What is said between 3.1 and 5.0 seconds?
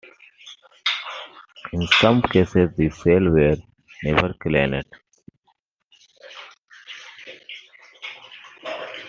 were never cleaned.